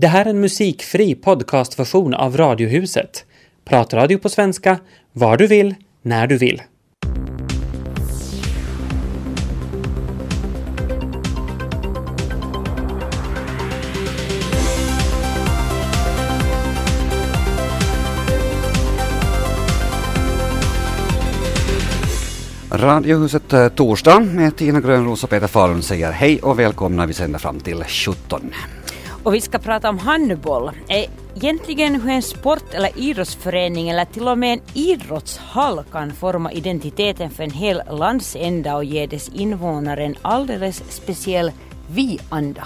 [0.00, 3.24] Det här är en musikfri podcastversion av Radiohuset.
[3.64, 4.78] Pratradio på svenska,
[5.12, 6.62] var du vill, när du vill.
[22.70, 27.06] Radiohuset eh, torsdag med Tina Grönros och Peter Falun säger hej och välkomna.
[27.06, 28.50] Vi sänder fram till 17.
[29.22, 30.70] Och vi ska prata om handboll.
[31.34, 37.30] Egentligen hur en sport eller idrottsförening eller till och med en idrottshall kan forma identiteten
[37.30, 41.52] för en hel landsända och ge dess invånare en alldeles speciell
[41.90, 42.64] vi-anda.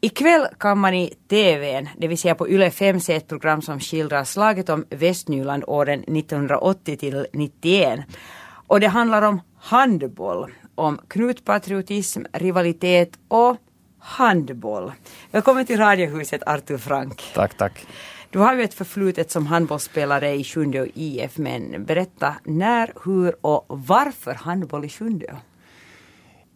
[0.00, 3.80] Ikväll kan man i TVn, det vill säga på Yle 5 se ett program som
[3.80, 8.00] skildrar slaget om Västnyland åren 1980 till 91.
[8.66, 13.56] Och det handlar om handboll, om knutpatriotism, rivalitet och
[13.98, 14.92] handboll.
[15.30, 17.22] Välkommen till Radiohuset Artur Frank.
[17.34, 17.86] Tack, tack.
[18.30, 23.64] Du har ju ett förflutet som handbollsspelare i Sjundeå IF, men berätta när, hur och
[23.68, 25.36] varför handboll i Sjundeå?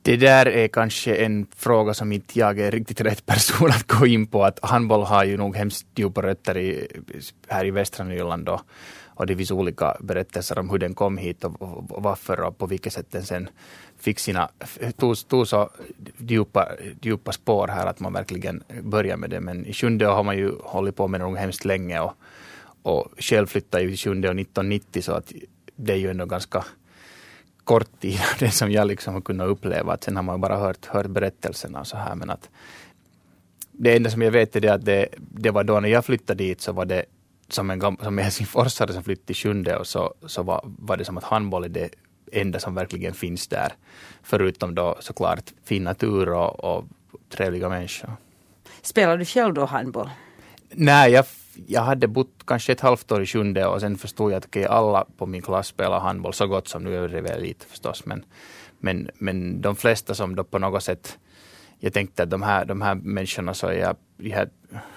[0.03, 4.07] Det där är kanske en fråga som inte jag är riktigt rätt person att gå
[4.07, 4.45] in på.
[4.45, 6.89] Att handboll har ju nog hemskt djupa rötter i,
[7.49, 8.61] här i västra Nyland och,
[9.21, 12.67] och det finns olika berättelser om hur den kom hit och, och, varför och på
[12.67, 13.49] vilket sätt den sen
[13.99, 14.49] fick sina,
[14.97, 15.71] tog, tog så
[16.19, 16.69] djupa,
[17.03, 19.41] djupa spår här att man verkligen börjar med det.
[19.41, 22.13] Men i Sjunde har man ju hållit på med det hemskt länge och,
[22.83, 25.33] och själv flyttade jag till Sjundeå 1990 så att
[25.77, 26.65] det är ju ändå ganska
[27.65, 29.93] kort tid av det som jag liksom har kunnat uppleva.
[29.93, 32.15] Att sen har man bara hört, hört berättelserna och så här.
[32.15, 32.49] Men att
[33.73, 36.45] det enda som jag vet är det att det, det var då när jag flyttade
[36.45, 37.05] dit så var det
[37.53, 41.05] som en, som en helsingforsare som flyttade till Sjunde och så, så var, var det
[41.05, 41.91] som att handboll är det
[42.33, 43.73] enda som verkligen finns där.
[44.23, 46.85] Förutom då såklart fin natur och, och
[47.29, 48.13] trevliga människor.
[48.83, 50.11] Spelar du själv då handboll?
[50.73, 51.25] Nej, jag
[51.67, 54.65] jag hade bott kanske ett halvt år i Sjunde och sen förstod jag att okay,
[54.65, 58.07] alla på min klass spelar handboll så gott som nu överdriver jag lite förstås.
[58.07, 58.25] Men,
[58.79, 61.19] men, men de flesta som då på något sätt
[61.81, 64.49] jag tänkte att de här, de här människorna, så är jag, de här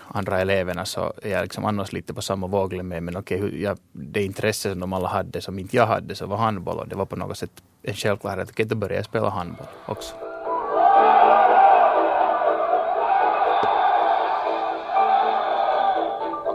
[0.07, 3.03] andra eleverna, så är jag liksom annars lite på samma våglängd med.
[3.03, 6.25] Men okej, okay, jag, det intresse som de alla hade, som inte jag hade, så
[6.25, 6.79] var handboll.
[6.79, 7.51] Och det var på något sätt
[7.83, 8.49] en självklarhet.
[8.49, 10.15] Okej, okay, då började jag spela handboll också.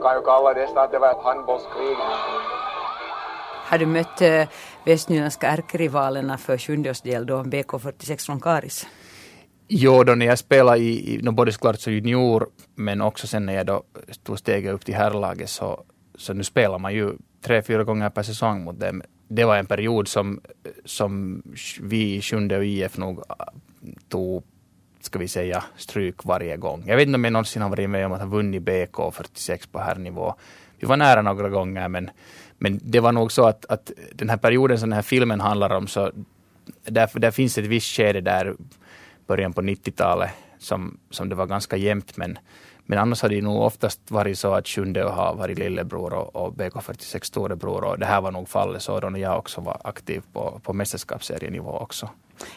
[0.03, 1.97] kan ju kalla det att det var ett handbollskrig.
[3.69, 4.49] Har du mött äh,
[4.85, 8.87] västnyländska ärkerivalerna för Sjundeås del då, BK46 från Karis?
[9.69, 13.47] Jo, då när jag spelade i, i no, både såklart som junior, men också sen
[13.47, 13.83] när jag då
[14.23, 15.85] tog steget upp till herrlaget så,
[16.15, 17.13] så nu spelar man ju
[17.43, 19.03] tre, fyra gånger per säsong mot dem.
[19.29, 20.41] Det var en period som,
[20.85, 21.43] som
[21.81, 23.47] vi i Sjunde och IF nog äh,
[24.09, 24.45] tog
[25.01, 26.85] ska vi säga, stryk varje gång.
[26.87, 29.67] Jag vet inte om jag någonsin har varit med om att ha vunnit BK 46
[29.67, 30.35] på herrnivå.
[30.79, 32.11] Vi var nära några gånger men,
[32.59, 35.71] men det var nog så att, att den här perioden som den här filmen handlar
[35.71, 36.13] om så
[36.85, 38.55] där, där finns ett visst skede där
[39.29, 42.39] början på 90-talet som, som det var ganska jämnt men,
[42.87, 46.55] men annars har det nog oftast varit så att Sjunde har varit lillebror och, och
[46.55, 50.23] BK46 storebror och det här var nog fallet så då när jag också var aktiv
[50.33, 52.09] på, på mästerskapsserienivå också.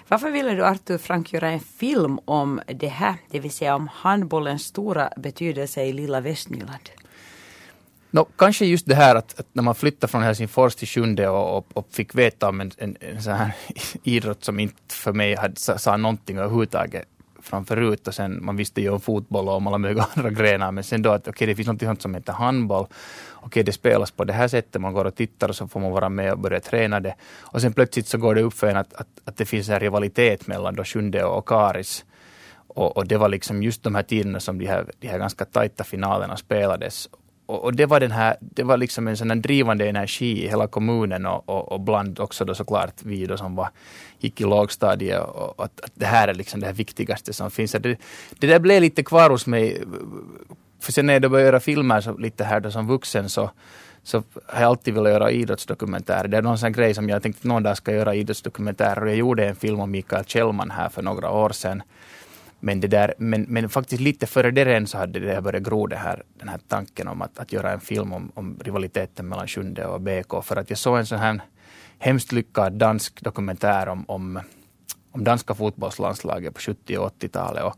[0.08, 3.88] Varför ville du Artur Frank göra en film om det här, det vill säga om
[3.88, 6.90] handbollens stora betydelse i lilla Västnyland?
[8.14, 11.58] No, kanske just det här att, att, när man flyttade från Helsingfors till Sjunde och,
[11.58, 13.52] och, och fick veta om en, en, en sån här
[14.04, 17.08] idrott som inte för mig hade, sa, sa någonting överhuvudtaget
[17.42, 18.08] framförut.
[18.08, 21.02] och sen man visste ju om fotboll och om alla möjliga andra grenar men sen
[21.02, 22.86] då att okej okay, det finns något sånt som heter handboll.
[22.86, 25.80] Okej okay, det spelas på det här sättet, man går och tittar och så får
[25.80, 27.16] man vara med och börja träna det.
[27.40, 29.80] Och sen plötsligt så går det upp för en att, att, att det finns en
[29.80, 32.06] rivalitet mellan då Sjunde och Karis.
[32.74, 35.46] Och, och, det var liksom just de här tiderna som de här, de här ganska
[35.46, 37.10] tajta finalerna spelades
[37.52, 40.68] och, och, det var den här, det var liksom en sån drivande energi i hela
[40.68, 43.70] kommunen och, och, och bland också då såklart vi då som var,
[44.20, 47.72] gick i lågstadiet och, att, att det här är liksom det här viktigaste som finns.
[47.72, 47.98] Det,
[48.40, 49.84] det där blev lite kvar hos mig.
[50.80, 53.52] För sen när jag började göra filmer så lite här då som vuxen så
[54.04, 56.28] så har jag alltid velat göra idrottsdokumentärer.
[56.28, 59.04] Det är någon sån grej som jag tänkte någon dag ska göra idrottsdokumentärer.
[59.04, 61.84] Och jag gjorde en film om Mikael Kjellman här för några år sedan.
[62.64, 65.88] Men, det där, men, men faktiskt lite före det redan så hade det börjat gro
[65.88, 69.48] det här, den här tanken om att, att göra en film om, om rivaliteten mellan
[69.48, 70.44] Sjunde och BK.
[70.44, 71.42] För att jag såg en sån här
[72.00, 74.40] hemskt lyckad dansk dokumentär om, om,
[75.12, 77.64] om danska fotbollslandslaget på 70 och 80-talet.
[77.64, 77.76] Och,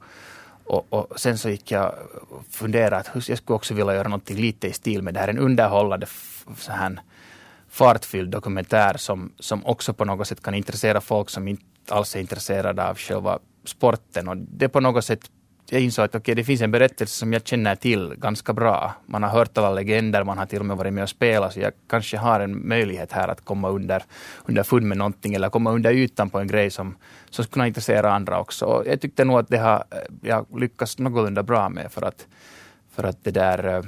[0.66, 1.94] och, och, sen så gick jag
[2.30, 5.28] och funderade att jag skulle också vilja göra någonting lite i stil med det här.
[5.28, 6.08] En underhållande
[6.58, 7.02] så här
[7.70, 12.20] fartfylld dokumentär som, som också på något sätt kan intressera folk som inte alls är
[12.20, 15.30] intresserade av själva sporten och det på något sätt
[15.70, 18.94] jag insåg att okay, det finns en berättelse som jag känner till ganska bra.
[19.06, 21.60] Man har hört alla legender, man har till och med varit med och spelat, så
[21.60, 24.04] jag kanske har en möjlighet här att komma under,
[24.46, 26.96] under fund med någonting eller komma under ytan på en grej som,
[27.30, 28.66] som skulle kunna intressera andra också.
[28.66, 29.84] Och jag tyckte nog att det har
[30.22, 32.28] jag lyckats någorlunda bra med för att,
[32.92, 33.86] för att det där,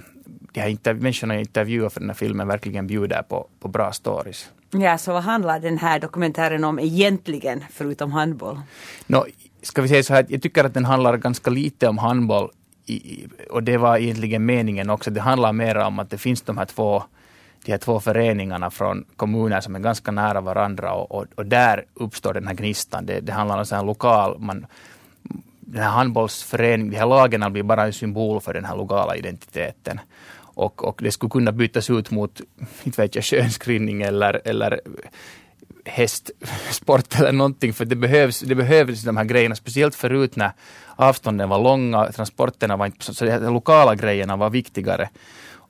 [0.53, 3.91] de här interv- människorna jag intervjuar för den här filmen verkligen bjuder på, på bra
[3.91, 4.49] stories.
[4.71, 8.59] Ja, så vad handlar den här dokumentären om egentligen, förutom handboll?
[9.07, 9.25] No,
[9.65, 12.51] ska vi säga så här, jag tycker att den handlar ganska lite om handboll
[12.85, 15.11] i, och det var egentligen meningen också.
[15.11, 17.03] Det handlar mer om att det finns de här två
[17.65, 21.85] de här två föreningarna från kommuner som är ganska nära varandra och, och, och där
[21.93, 23.05] uppstår den här gnistan.
[23.05, 24.65] Det, det handlar om en lokal, man,
[25.59, 29.99] den här handbollsföreningen, de här lagen blir bara en symbol för den här lokala identiteten.
[30.37, 32.41] Och, och det skulle kunna bytas ut mot,
[32.83, 34.81] inte vet jag, skönskrinning eller, eller
[35.85, 40.51] hästsport eller någonting, för det behövs, det behövs de här grejerna, speciellt förut när
[40.95, 45.09] avstånden var långa, transporterna var inte, så de lokala grejerna var viktigare.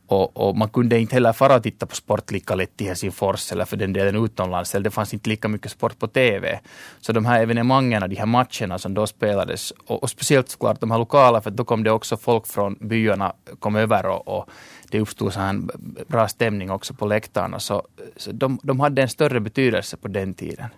[0.08, 3.52] Och, och, man kunde inte heller fara och titta på sport lika lätt i Helsingfors
[3.52, 6.60] eller för den delen utomlands, eller det fanns inte lika mycket sport på TV.
[7.02, 10.92] Så de här evenemangen, de här matcherna som då spelades, och, och speciellt såklart de
[10.92, 14.50] här lokala, för då kom det också folk från byarna, kom över och, och
[14.92, 15.62] det uppstod så här
[16.08, 17.60] bra stämning också på läktarna.
[17.60, 17.88] Så,
[18.18, 20.70] så de, de hade en större betydelse på den tiden.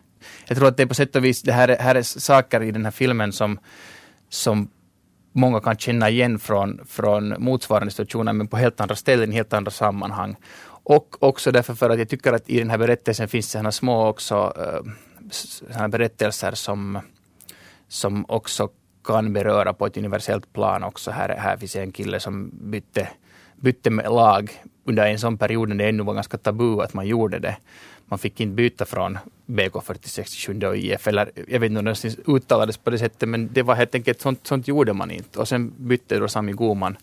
[0.48, 2.72] Jag tror att det är på sätt och vis, det här, här är saker i
[2.72, 3.60] den här filmen som,
[4.30, 4.70] som
[5.32, 9.54] många kan känna igen från, från motsvarande situationer, men på helt andra ställen, i helt
[9.54, 10.36] andra sammanhang.
[10.84, 13.72] Och också därför för att jag tycker att i den här berättelsen finns det sådana
[13.72, 14.92] små också, eh,
[15.30, 17.00] sådana berättelser som,
[17.88, 18.70] som också
[19.04, 21.12] kan beröra på ett universellt plan också.
[21.12, 23.10] Här, här finns en kille som bytte
[23.60, 24.52] bytte med lag
[24.86, 27.58] under en sån period när det ännu var ganska tabu att man gjorde det.
[28.06, 31.86] Man fick inte byta från BK46 till 7 och IF, eller jag vet inte om
[31.86, 35.40] det uttalades på det sättet, men det var helt enkelt sånt, sånt gjorde man inte.
[35.40, 36.98] Och sen bytte då Sami Goman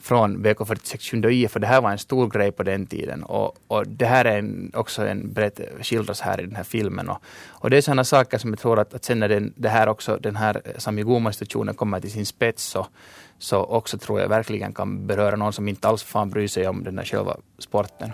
[0.00, 1.48] från BK46 till 7IF.
[1.48, 3.22] för det här var en stor grej på den tiden.
[3.22, 7.08] Och, och det här är en, också en brett skildras här i den här filmen.
[7.08, 9.68] Och, och det är sådana saker som jag tror att, att sen när den, det
[9.68, 12.86] här också, den här Sami Goman-situationen kommer till sin spets, så,
[13.38, 16.84] så också tror jag verkligen kan beröra någon som inte alls fan bryr sig om
[16.84, 18.12] den där själva sporten.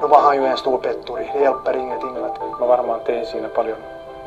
[0.00, 1.30] No var han ju en stor petturi.
[1.34, 2.16] Det hjälper ingenting.
[2.24, 2.60] Att...
[2.60, 3.78] Mä varmaan tein siinä paljon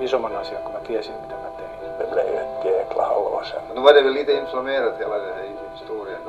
[0.01, 1.71] isomman asian, kun mä tiesin, mitä mä tein.
[1.99, 3.75] Det blev ju ett jäkla halva sen.
[3.75, 5.45] Nu var det väl lite inflammerat hela den här
[5.79, 6.21] historien.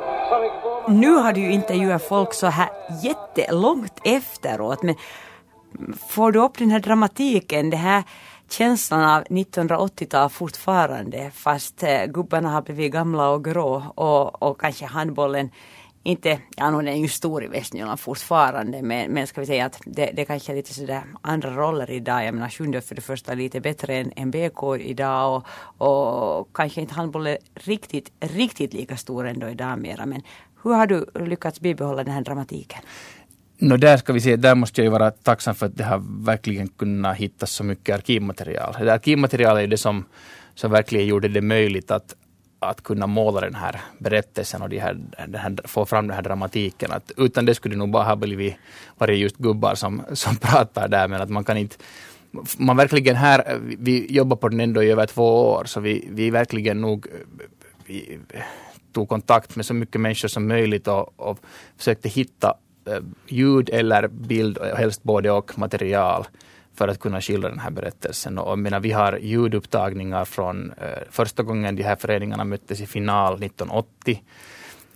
[0.88, 2.68] Nu har du ju intervjuat folk så här
[3.02, 4.94] jättelångt efteråt, men
[6.08, 8.04] får du upp den här dramatiken, det här
[8.52, 14.86] känslan av 1980-tal fortfarande fast eh, gubbarna har blivit gamla och grå och, och kanske
[14.86, 15.50] handbollen
[16.02, 19.80] inte, ja nu är ju stor i Västnyland fortfarande men, men ska vi säga att
[19.86, 22.24] det, det kanske är lite sådär andra roller idag.
[22.24, 25.42] Jag menar Sjunde för det första lite bättre än, än BK idag
[25.78, 30.06] och, och kanske inte handbollen riktigt, riktigt lika stor ändå idag mera.
[30.06, 30.22] Men
[30.62, 32.80] hur har du lyckats bibehålla den här dramatiken?
[33.62, 36.02] No, där ska vi se, där måste jag ju vara tacksam för att det har
[36.24, 38.74] verkligen kunnat hittas så mycket arkivmaterial.
[38.80, 40.04] Det arkivmaterial är det som,
[40.54, 42.14] som verkligen gjorde det möjligt att,
[42.58, 44.94] att kunna måla den här berättelsen och de här,
[45.28, 46.92] den här, få fram den här dramatiken.
[46.92, 48.54] Att utan det skulle det nog bara ha blivit
[48.98, 51.76] varit just gubbar som, som pratar där, men att man kan inte
[52.58, 56.30] man verkligen här, vi jobbar på den ändå i över två år, så vi, vi
[56.30, 57.06] verkligen nog
[57.86, 58.18] vi
[58.92, 61.38] tog kontakt med så mycket människor som möjligt och, och
[61.76, 62.54] försökte hitta
[62.86, 66.26] Eh, ljud eller bild, eh, helst både och material
[66.74, 68.38] för att kunna skildra den här berättelsen.
[68.38, 73.34] Och, menar, vi har ljudupptagningar från eh, första gången de här föreningarna möttes i final
[73.34, 74.22] 1980.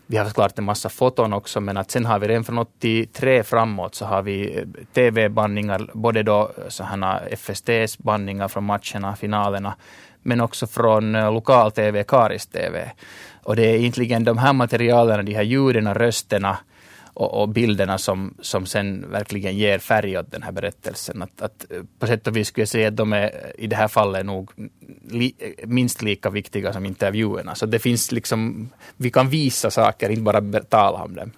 [0.06, 3.42] Vi har såklart en massa foton också, men att sen har vi redan från 83
[3.42, 9.74] framåt så har vi eh, tv-bandningar, både då sådana FSTs bandningar från matcherna, finalerna,
[10.22, 12.92] men också från lokal-tv, Karis-tv.
[13.42, 16.58] Och det är egentligen de här materialen, de här ljuden och rösterna,
[17.16, 21.22] och, och, bilderna som, som sen verkligen ger färg åt den här berättelsen.
[21.22, 21.66] Att, att
[21.98, 24.50] på sätt och vis skulle jag säga att de är i det här fallet nog
[25.10, 27.54] li, minst lika viktiga som intervjuerna.
[27.54, 31.30] Så det finns liksom, vi kan visa saker, inte bara tala om dem.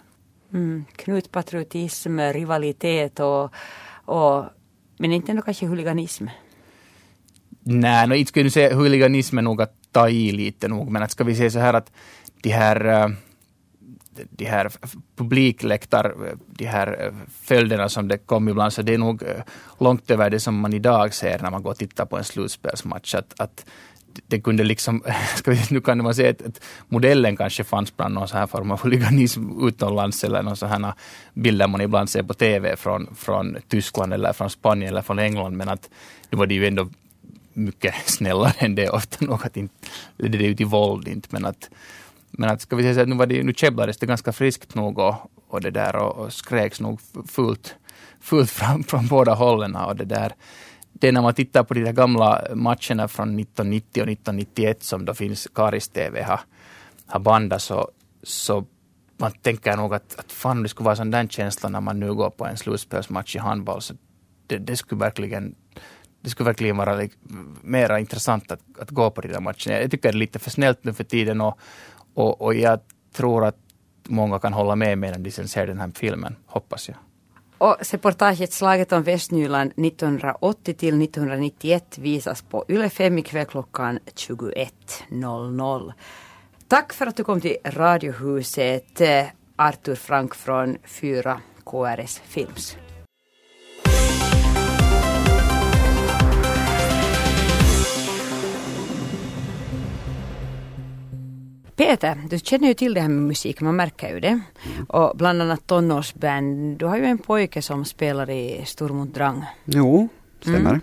[0.53, 3.55] Mm, knutpatriotism, rivalitet och,
[4.05, 4.45] och
[4.99, 6.27] men inte ändå kanske huliganism?
[7.61, 11.03] Nej, no, inte skulle jag säga huliganism är nog att ta i lite nog, men
[11.03, 11.93] att ska vi säga så här att
[12.43, 13.17] de här
[14.31, 14.73] de här
[15.17, 16.15] publikläktar,
[16.47, 19.43] de här eh, följderna som det kom ibland, så det är nog eh,
[19.79, 23.15] långt över det som man idag ser när man går och tittar på en slutspelsmatch.
[23.15, 23.65] Att, att
[24.27, 25.03] det kunde liksom,
[25.37, 28.47] ska vi, nu kan man säga att, att modellen kanske fanns bland någon sån här
[28.47, 30.93] form av huliganism utomlands eller någon sån här
[31.35, 35.57] bilder man ibland ser på TV från, från Tyskland eller från Spanien eller från England,
[35.57, 35.91] men att
[36.31, 36.89] nu var det ju ändå
[37.53, 39.75] mycket snällare än det ofta nog att inte,
[40.17, 41.71] det är ju till våld inte men att
[42.31, 44.99] men att ska vi säga att nu, var det, nu käbblades det ganska friskt nog
[44.99, 45.15] och,
[45.49, 47.75] och det där och, och skreks nog fullt,
[48.21, 50.33] fullt fram från båda hållen och det där
[51.01, 55.05] det är när man tittar på de där gamla matcherna från 1990 och 1991 som
[55.05, 56.41] då finns Karis TV har,
[57.07, 57.91] har bandat så,
[58.23, 58.65] så
[59.17, 62.15] man tänker nog att, att fan det skulle vara sån där känsla när man nu
[62.15, 63.83] går på en slutspelsmatch i handboll.
[63.83, 63.95] Så
[64.47, 65.55] det, det skulle verkligen
[66.21, 67.09] det skulle verkligen vara
[67.63, 69.81] mera intressant att, att gå på de där matcherna.
[69.81, 71.59] Jag tycker det är lite för snällt nu för tiden och,
[72.19, 72.81] och, och jag
[73.13, 73.57] tror att
[74.09, 76.97] många kan hålla med medan de sen ser den här filmen, hoppas jag.
[77.59, 85.93] Och reportaget Slaget om Västnyland 1980 till 1991 visas på Yle 5 ikväll klockan 21.00.
[86.69, 89.25] Tack för att du kom till Radiohuset, eh,
[89.57, 92.77] Artur Frank från 4 KRS Films.
[101.79, 104.41] Peter, du känner ju till det här med musik, man märker ju det.
[104.89, 106.79] Och bland annat tonårsband.
[106.79, 109.45] Du har ju en pojke som spelar i Stormont Drang.
[109.65, 110.09] Jo,
[110.41, 110.71] stämmer.
[110.71, 110.81] Mm.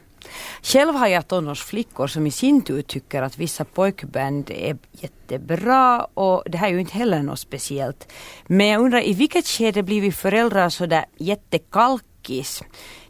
[0.62, 6.44] Själv har jag tonårsflickor som i sin tur tycker att vissa pojkband är jättebra och
[6.46, 8.12] det här är ju inte heller något speciellt.
[8.48, 12.64] Men jag undrar i vilket skede blir vi föräldrar sådär jättekalkis?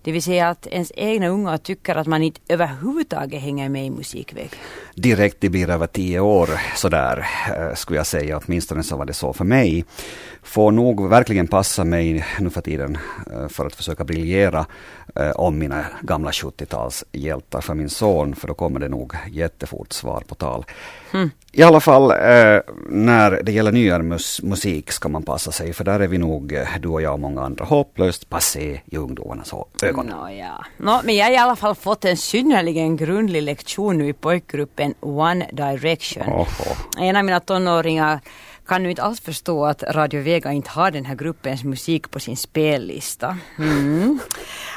[0.05, 3.89] Det vill säga att ens egna unga tycker att man inte överhuvudtaget hänger med i
[3.89, 4.49] musikväg.
[4.95, 7.25] Direkt det blir över tio år sådär
[7.57, 9.85] eh, skulle jag säga, åtminstone så var det så för mig.
[10.43, 12.97] Får nog verkligen passa mig nu för tiden
[13.31, 14.65] eh, för att försöka briljera
[15.15, 20.23] eh, om mina gamla 70-talshjältar för min son, för då kommer det nog jättefort svar
[20.27, 20.65] på tal.
[21.13, 21.29] Mm.
[21.51, 22.07] I alla fall
[22.89, 26.59] när det gäller nyare mus musik ska man passa sig, för där är vi nog,
[26.79, 29.94] du och jag och många andra, hopplöst passé i ungdomarnas ögon.
[30.03, 30.65] No, ja.
[30.77, 34.93] no, men jag har i alla fall fått en synnerligen grundlig lektion nu i pojkgruppen
[34.99, 36.23] One Direction.
[36.33, 36.75] Oho.
[36.99, 38.19] En av mina tonåringar
[38.67, 42.19] kan nu inte alls förstå att Radio Vega inte har den här gruppens musik på
[42.19, 43.37] sin spellista.
[43.57, 44.19] Mm.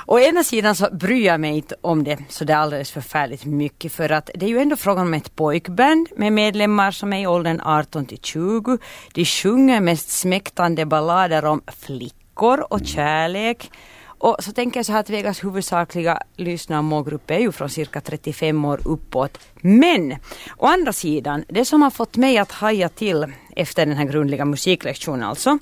[0.07, 3.45] Å ena sidan så bryr jag mig inte om det så det är alldeles förfärligt
[3.45, 7.23] mycket för att det är ju ändå frågan om ett pojkband med medlemmar som är
[7.23, 8.79] i åldern 18 till 20.
[9.15, 13.71] De sjunger mest smäktande ballader om flickor och kärlek.
[14.19, 18.65] Och så tänker jag så här att Vegas huvudsakliga lyssnarmålgrupp är ju från cirka 35
[18.65, 19.39] år uppåt.
[19.61, 20.17] Men
[20.57, 24.45] å andra sidan, det som har fått mig att haja till efter den här grundliga
[24.45, 25.59] musiklektionen alltså,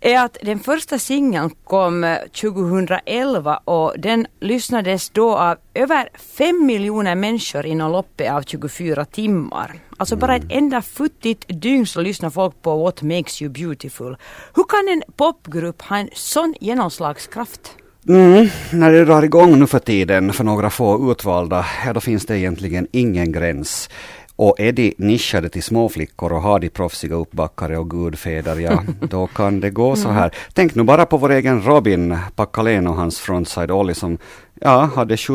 [0.00, 7.14] är att den första singeln kom 2011 och den lyssnades då av över 5 miljoner
[7.14, 9.80] människor inom loppet av 24 timmar.
[9.96, 14.16] Alltså bara ett enda futtigt dygn så lyssnar folk på What makes you beautiful.
[14.54, 17.76] Hur kan en popgrupp ha en sån genomslagskraft?
[18.08, 22.26] Mm, när det drar igång nu för tiden för några få utvalda, ja då finns
[22.26, 23.90] det egentligen ingen gräns.
[24.36, 29.26] Och är de nischade till småflickor och har de proffsiga uppbackare och gudfäder, ja då
[29.26, 30.22] kan det gå så här.
[30.22, 30.34] Mm.
[30.52, 34.18] Tänk nu bara på vår egen Robin Packalén och hans frontside Ollie som
[34.62, 35.32] Ja, hade 7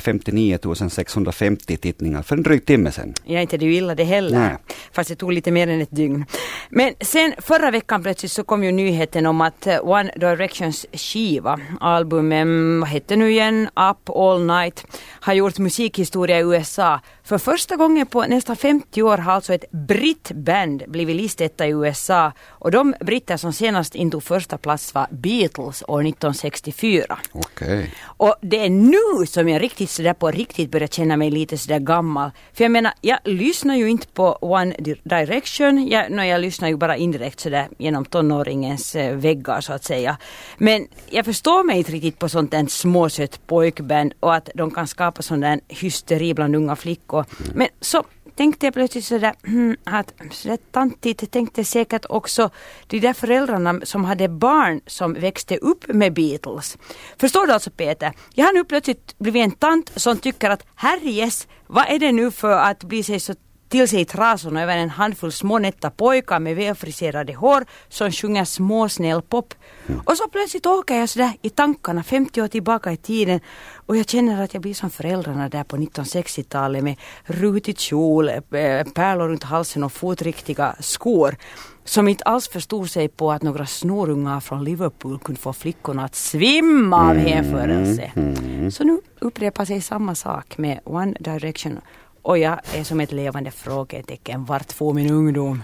[0.00, 0.58] 59
[0.90, 3.14] 650 tittningar för en dryg timme sedan.
[3.24, 4.38] Ja, inte det är ju illa det heller.
[4.38, 4.56] Nej.
[4.92, 6.24] Fast det tog lite mer än ett dygn.
[6.70, 11.60] Men sen förra veckan plötsligt så kom ju nyheten om att eh, One Directions skiva,
[11.80, 14.86] albumen, vad hette nu igen, Up All Night,
[15.20, 17.00] har gjort musikhistoria i USA.
[17.24, 22.32] För första gången på nästan 50 år har alltså ett brittband blivit listetta i USA.
[22.48, 27.18] Och de britter som senast intog första plats var Beatles år 1964.
[27.32, 27.78] Okej.
[27.78, 27.86] Okay.
[28.02, 31.78] Och det är nu som jag riktigt sådär på riktigt börjar känna mig lite sådär
[31.78, 32.30] gammal.
[32.52, 35.88] För jag menar, jag lyssnar ju inte på One Direction.
[35.88, 40.16] Jag, no, jag lyssnar ju bara indirekt sådär genom tonåringens eh, väggar så att säga.
[40.58, 44.86] Men jag förstår mig inte riktigt på sånt där småsött pojkband och att de kan
[44.86, 47.24] skapa sån där hysteri bland unga flickor.
[47.54, 48.04] Men så
[48.38, 52.50] tänkte jag plötsligt sådär hmm, att sådär tantigt tänkte säkert också
[52.86, 56.78] de där föräldrarna som hade barn som växte upp med Beatles.
[57.16, 58.12] Förstår du alltså Peter?
[58.34, 62.30] Jag har nu plötsligt blivit en tant som tycker att herrejes, vad är det nu
[62.30, 63.34] för att bli sig så
[63.68, 69.54] till sig trasorna över en handfull smånätta pojkar med välfriserade hår som sjunger småsnäll pop.
[69.86, 70.00] Mm.
[70.04, 73.40] Och så plötsligt åker jag sådär i tankarna 50 år tillbaka i tiden
[73.74, 78.84] och jag känner att jag blir som föräldrarna där på 1960-talet med rutig kjol, eh,
[78.94, 81.36] pärlor runt halsen och fotriktiga skor
[81.84, 86.14] som inte alls förstod sig på att några snorungar från Liverpool kunde få flickorna att
[86.14, 87.26] svimma av mm.
[87.26, 88.12] hänförelse.
[88.16, 88.70] Mm.
[88.70, 91.80] Så nu upprepar sig samma sak med One Direction
[92.22, 94.44] och jag är som ett levande frågetecken.
[94.44, 95.62] Vart får min ungdom?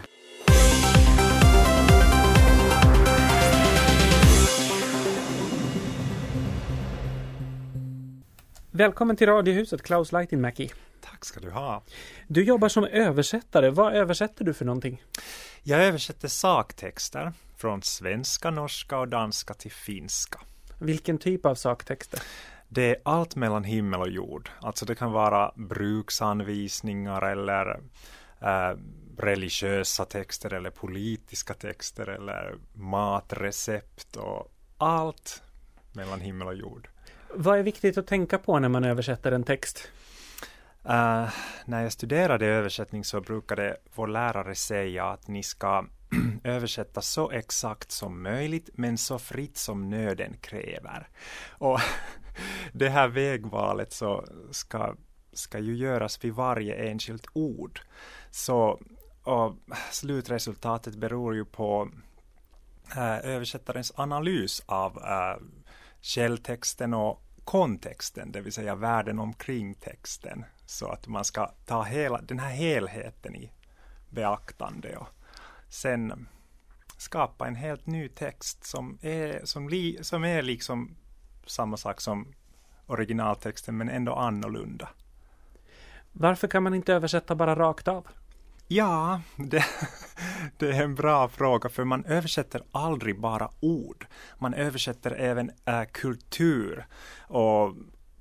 [8.70, 10.70] Välkommen till Radiohuset, Klaus Laitinmäki.
[11.00, 11.82] Tack ska du ha.
[12.28, 13.70] Du jobbar som översättare.
[13.70, 15.02] Vad översätter du för någonting?
[15.62, 20.40] Jag översätter saktexter från svenska, norska och danska till finska.
[20.80, 22.20] Vilken typ av saktexter?
[22.74, 24.50] Det är allt mellan himmel och jord.
[24.60, 27.80] Alltså det kan vara bruksanvisningar eller
[28.40, 28.78] eh,
[29.18, 35.42] religiösa texter eller politiska texter eller matrecept och allt
[35.92, 36.88] mellan himmel och jord.
[37.34, 39.88] Vad är viktigt att tänka på när man översätter en text?
[40.88, 41.28] Uh,
[41.64, 45.86] när jag studerade översättning så brukade vår lärare säga att ni ska
[46.44, 51.08] översätta så exakt som möjligt men så fritt som nöden kräver.
[51.48, 51.80] Och
[52.72, 54.94] det här vägvalet så ska,
[55.32, 57.80] ska ju göras vid varje enskilt ord.
[58.30, 58.80] Så
[59.24, 59.54] och
[59.90, 61.90] slutresultatet beror ju på
[62.96, 65.42] äh, översättarens analys av äh,
[66.00, 70.44] källtexten och kontexten, det vill säga världen omkring texten.
[70.66, 73.50] Så att man ska ta hela den här helheten i
[74.10, 75.08] beaktande och
[75.68, 76.28] sen
[76.96, 80.96] skapa en helt ny text som är, som, li, som är liksom
[81.46, 82.26] samma sak som
[82.86, 84.88] originaltexten men ändå annorlunda.
[86.12, 88.06] Varför kan man inte översätta bara rakt av?
[88.68, 89.64] Ja, det,
[90.58, 94.06] det, är en bra fråga för man översätter aldrig bara ord.
[94.38, 96.86] Man översätter även äh, kultur
[97.20, 97.74] och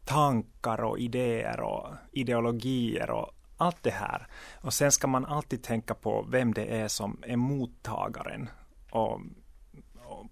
[0.05, 4.27] tankar och idéer och ideologier och allt det här.
[4.61, 8.49] Och sen ska man alltid tänka på vem det är som är mottagaren.
[8.91, 9.21] Och,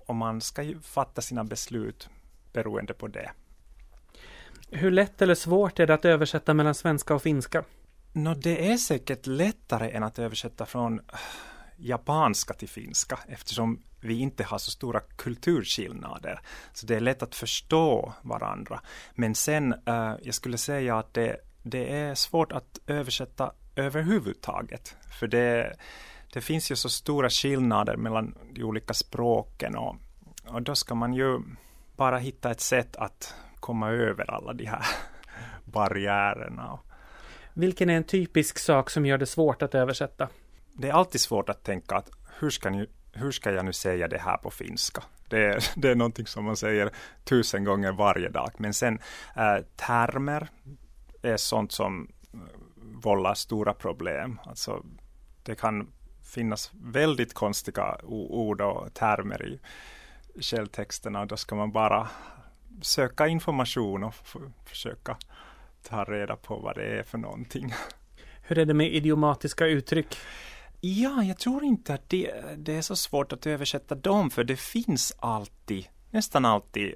[0.07, 2.09] och man ska ju fatta sina beslut
[2.53, 3.31] beroende på det.
[4.71, 7.63] Hur lätt eller svårt är det att översätta mellan svenska och finska?
[8.13, 11.19] No, det är säkert lättare än att översätta från äh,
[11.77, 16.39] japanska till finska eftersom vi inte har så stora kulturskillnader.
[16.73, 18.81] Så det är lätt att förstå varandra.
[19.15, 24.95] Men sen, uh, jag skulle säga att det, det är svårt att översätta överhuvudtaget.
[25.19, 25.75] För det,
[26.33, 29.95] det finns ju så stora skillnader mellan de olika språken och,
[30.47, 31.39] och då ska man ju
[31.95, 34.85] bara hitta ett sätt att komma över alla de här
[35.65, 36.79] barriärerna.
[37.53, 40.29] Vilken är en typisk sak som gör det svårt att översätta?
[40.73, 44.07] Det är alltid svårt att tänka att hur ska, ni, hur ska jag nu säga
[44.07, 45.03] det här på finska?
[45.29, 46.89] Det är, det är någonting som man säger
[47.23, 48.51] tusen gånger varje dag.
[48.57, 48.99] Men sen
[49.35, 50.47] äh, termer
[51.21, 52.39] är sånt som eh,
[53.03, 54.39] vållar stora problem.
[54.43, 54.85] Alltså,
[55.43, 55.91] det kan
[56.23, 59.59] finnas väldigt konstiga ord och termer i
[60.39, 61.25] källtexterna.
[61.25, 62.09] Då ska man bara
[62.81, 64.15] söka information och
[64.65, 65.17] försöka
[65.83, 67.73] ta reda på vad det är för någonting.
[68.41, 70.17] Hur är det med idiomatiska uttryck?
[70.79, 74.59] Ja, jag tror inte att det, det är så svårt att översätta dem, för det
[74.59, 76.93] finns alltid, nästan alltid,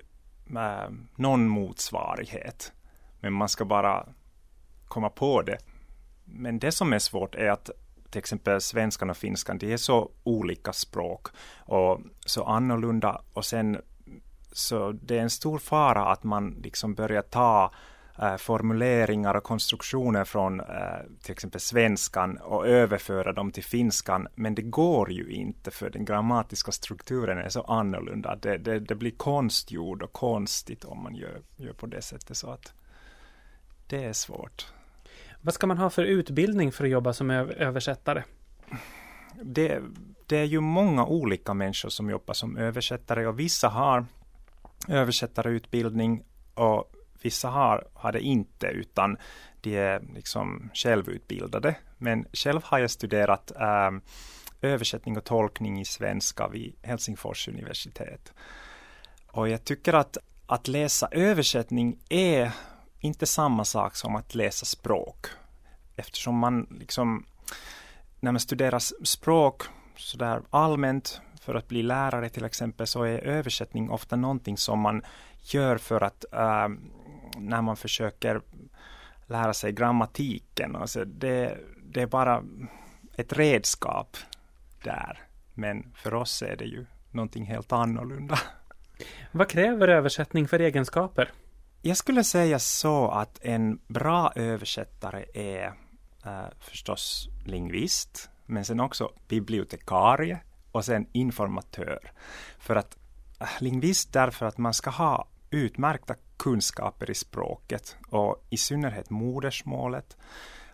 [0.55, 2.73] äh, någon motsvarighet.
[3.19, 4.07] Men man ska bara
[4.87, 5.57] komma på det.
[6.23, 7.69] Men det som är svårt är att
[8.15, 13.81] till exempel svenskan och finskan, det är så olika språk och så annorlunda och sen
[14.51, 17.71] så det är en stor fara att man liksom börjar ta
[18.21, 20.65] äh, formuleringar och konstruktioner från äh,
[21.21, 24.27] till exempel svenskan och överföra dem till finskan.
[24.35, 28.35] Men det går ju inte för den grammatiska strukturen är så annorlunda.
[28.35, 32.37] Det, det, det blir konstgjord och konstigt om man gör, gör på det sättet.
[32.37, 32.73] Så att
[33.87, 34.67] det är svårt.
[35.45, 38.23] Vad ska man ha för utbildning för att jobba som översättare?
[39.41, 39.81] Det,
[40.25, 44.05] det är ju många olika människor som jobbar som översättare och vissa har
[44.87, 49.17] översättarutbildning och vissa har, har det inte utan
[49.61, 51.75] de är liksom självutbildade.
[51.97, 53.91] Men själv har jag studerat äh,
[54.61, 58.33] översättning och tolkning i svenska vid Helsingfors universitet.
[59.27, 62.51] Och jag tycker att att läsa översättning är
[62.99, 65.27] inte samma sak som att läsa språk.
[65.95, 67.25] Eftersom man liksom,
[68.19, 69.63] när man studerar språk
[69.97, 75.01] sådär allmänt för att bli lärare till exempel så är översättning ofta någonting som man
[75.41, 76.67] gör för att äh,
[77.37, 78.41] när man försöker
[79.27, 80.75] lära sig grammatiken.
[80.75, 82.43] Alltså det, det är bara
[83.15, 84.17] ett redskap
[84.83, 85.19] där.
[85.53, 88.39] Men för oss är det ju någonting helt annorlunda.
[89.31, 91.31] Vad kräver översättning för egenskaper?
[91.87, 95.73] Jag skulle säga så att en bra översättare är
[96.25, 100.39] eh, förstås lingvist, men sen också bibliotekarie
[100.71, 102.11] och sen informatör.
[102.59, 102.97] För att
[103.39, 110.17] eh, lingvist därför att man ska ha utmärkta kunskaper i språket och i synnerhet modersmålet.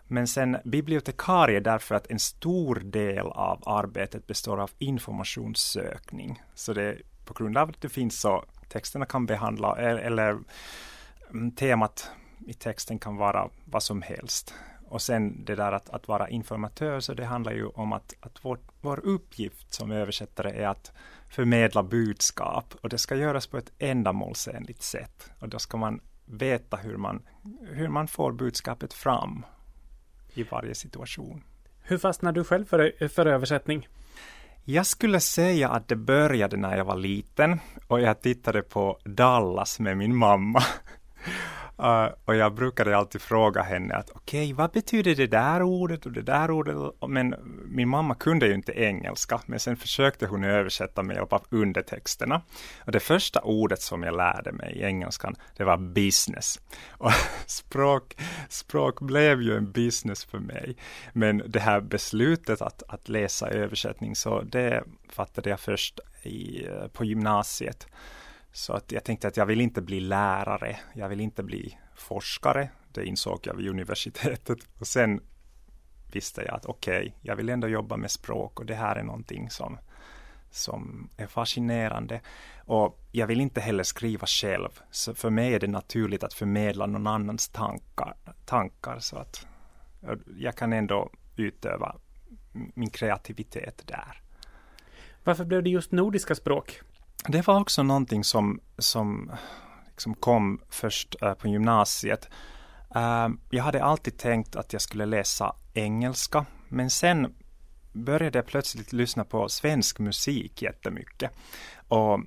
[0.06, 6.42] Men sen bibliotekarie därför att en stor del av arbetet består av informationssökning.
[6.54, 10.38] Så det är på grund av att det finns så texterna kan behandla eller
[11.56, 12.10] temat
[12.46, 14.54] i texten kan vara vad som helst.
[14.92, 18.38] och sen det där att, att vara informatör, så det handlar ju om att, att
[18.42, 20.92] vår, vår uppgift som översättare är att
[21.28, 25.30] förmedla budskap och det ska göras på ett ändamålsenligt sätt.
[25.38, 27.22] Och då ska man veta hur man,
[27.60, 29.44] hur man får budskapet fram
[30.34, 31.44] i varje situation.
[31.82, 33.88] Hur fastnade du själv för, för översättning?
[34.64, 39.80] Jag skulle säga att det började när jag var liten och jag tittade på Dallas
[39.80, 40.62] med min mamma.
[41.82, 46.06] Uh, och jag brukade alltid fråga henne att okej, okay, vad betyder det där ordet
[46.06, 46.76] och det där ordet?
[47.08, 51.42] Men min mamma kunde ju inte engelska, men sen försökte hon översätta med hjälp av
[51.50, 52.42] undertexterna.
[52.78, 56.60] Och det första ordet som jag lärde mig i engelskan, det var business.
[56.98, 57.12] Och
[57.46, 58.16] språk,
[58.48, 60.76] språk blev ju en business för mig.
[61.12, 66.86] Men det här beslutet att, att läsa översättning, så det fattade jag först i, eh,
[66.86, 67.86] på gymnasiet.
[68.52, 72.70] Så att jag tänkte att jag vill inte bli lärare, jag vill inte bli forskare.
[72.88, 74.58] Det insåg jag vid universitetet.
[74.78, 75.20] Och sen
[76.12, 79.02] visste jag att okej, okay, jag vill ändå jobba med språk och det här är
[79.02, 79.78] någonting som,
[80.50, 82.20] som är fascinerande.
[82.64, 84.80] Och jag vill inte heller skriva själv.
[84.90, 88.14] Så för mig är det naturligt att förmedla någon annans tankar.
[88.44, 89.46] tankar så att
[90.36, 91.96] jag kan ändå utöva
[92.52, 94.22] min kreativitet där.
[95.24, 96.82] Varför blev det just nordiska språk?
[97.28, 99.32] Det var också någonting som, som
[99.90, 102.28] liksom kom först uh, på gymnasiet.
[102.96, 107.34] Uh, jag hade alltid tänkt att jag skulle läsa engelska, men sen
[107.92, 111.30] började jag plötsligt lyssna på svensk musik jättemycket.
[111.88, 112.20] Och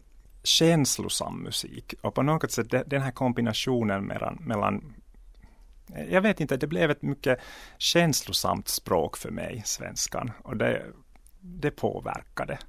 [0.43, 1.93] känslosam musik.
[2.01, 4.93] Och på något sätt den här kombinationen mellan, mellan
[6.09, 7.39] jag vet inte, det blev ett mycket
[7.77, 10.31] känslosamt språk för mig, svenskan.
[10.43, 10.85] Och det,
[11.39, 12.59] det påverkade.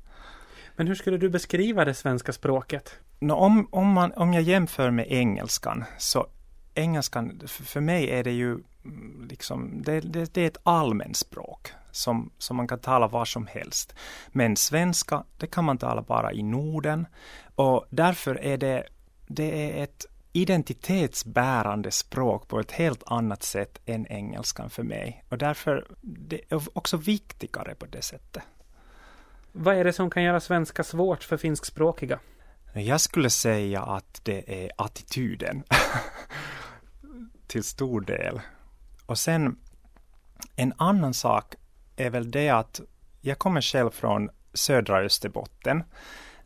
[0.76, 2.98] Men hur skulle du beskriva det svenska språket?
[3.18, 6.26] No, om, om, man, om jag jämför med engelskan, så
[6.74, 8.52] engelskan, för mig är det ju
[8.84, 13.46] mm, liksom, det, det, det är ett allmänspråk som, som man kan tala var som
[13.46, 13.94] helst.
[14.28, 17.06] Men svenska, det kan man tala bara i Norden
[17.54, 18.86] och därför är det,
[19.26, 25.24] det är ett identitetsbärande språk på ett helt annat sätt än engelskan för mig.
[25.28, 28.42] Och därför det är också viktigare på det sättet.
[29.58, 32.18] Vad är det som kan göra svenska svårt för finskspråkiga?
[32.74, 35.62] Jag skulle säga att det är attityden.
[37.46, 38.40] Till stor del.
[39.06, 39.58] Och sen
[40.56, 41.54] en annan sak
[41.96, 42.80] är väl det att
[43.20, 45.84] jag kommer själv från södra Österbotten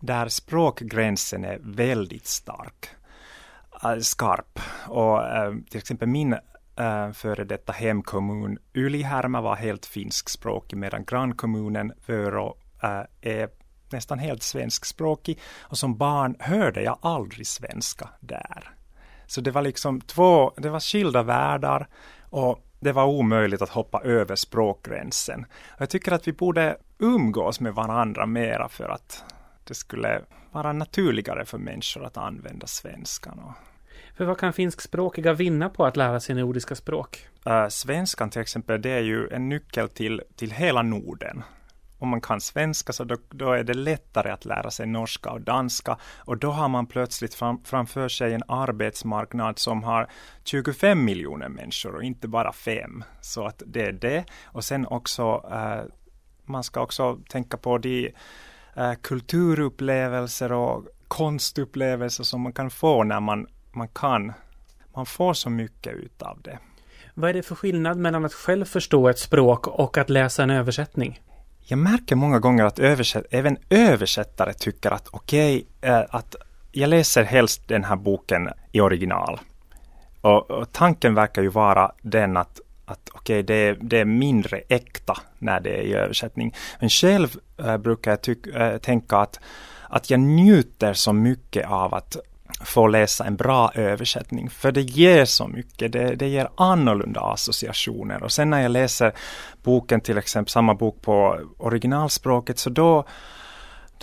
[0.01, 2.89] där språkgränsen är väldigt stark,
[3.85, 4.61] eh, skarp.
[4.89, 6.33] Och eh, till exempel min
[6.77, 12.57] eh, före detta hemkommun Ylihärma var helt finskspråkig medan grannkommunen Vörå
[13.21, 13.49] är
[13.93, 18.71] nästan helt svenskspråkig och som barn hörde jag aldrig svenska där.
[19.27, 21.89] Så det var liksom två, det var skilda världar
[22.31, 25.47] och det var omöjligt att hoppa över språkgränsen.
[25.79, 29.25] Jag tycker att vi borde umgås med varandra mera för att
[29.65, 33.53] det skulle vara naturligare för människor att använda svenskan.
[34.17, 37.27] För vad kan finskspråkiga vinna på att lära sig nordiska språk?
[37.47, 41.43] Uh, svenskan till exempel, det är ju en nyckel till, till hela Norden
[42.01, 45.41] om man kan svenska så då, då, är det lättare att lära sig norska och
[45.41, 50.11] danska och då har man plötsligt fram, framför sig en arbetsmarknad som har
[50.45, 53.05] 25 miljoner människor och inte bara fem.
[53.21, 54.25] Så att det är det.
[54.45, 55.83] Och sen också, eh,
[56.45, 58.13] man ska också tänka på de
[58.77, 64.33] eh, kulturupplevelser och konstupplevelser som man kan få när man, man kan.
[64.95, 66.59] Man får så mycket utav det.
[67.15, 70.51] Vad är det för skillnad mellan att själv förstå ett språk och att läsa en
[70.51, 71.21] översättning?
[71.71, 76.37] Jag märker många gånger att översätt, även översättare tycker att okej, okay, eh, att
[76.73, 79.41] jag läser helst den här boken i original.
[80.21, 84.59] Och, och tanken verkar ju vara den att, att okej, okay, det, det, är mindre
[84.69, 86.55] äkta när det är i översättning.
[86.81, 89.41] Men själv äh, brukar jag tyck, äh, tänka att,
[89.89, 92.17] att jag njuter så mycket av att
[92.65, 94.51] få läsa en bra översättning.
[94.51, 98.23] För det ger så mycket, det, det ger annorlunda associationer.
[98.23, 99.13] Och sen när jag läser
[99.63, 103.05] boken, till exempel samma bok på originalspråket, så då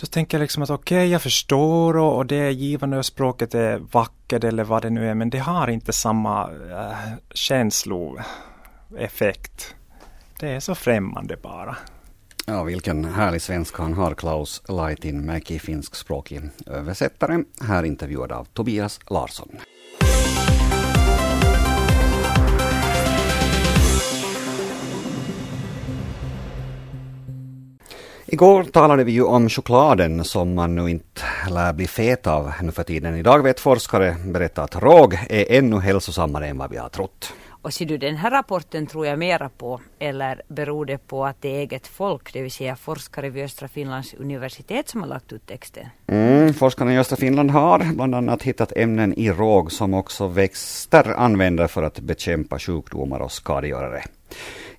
[0.00, 3.06] då tänker jag liksom att okej, okay, jag förstår och, och det är givande och
[3.06, 6.92] språket är vackert eller vad det nu är, men det har inte samma äh,
[7.34, 9.74] känsloeffekt.
[10.40, 11.76] Det är så främmande bara.
[12.50, 19.48] Ja, vilken härlig svenska han har, Klaus Laitinmäki, finskspråkig översättare, här intervjuad av Tobias Larsson.
[28.26, 32.72] Igår talade vi ju om chokladen som man nu inte lär bli fet av nu
[32.72, 33.14] för tiden.
[33.14, 37.32] Idag vet forskare berätta att råg är ännu hälsosammare än vad vi har trott.
[37.68, 41.42] Och ser du, den här rapporten tror jag mera på, eller beror det på att
[41.42, 45.32] det är eget folk, det vill säga forskare vid Östra Finlands universitet som har lagt
[45.32, 45.86] ut texten?
[46.06, 51.14] Mm, forskarna i östra Finland har bland annat hittat ämnen i råg som också växter
[51.16, 54.02] använder för att bekämpa sjukdomar och skadegörare.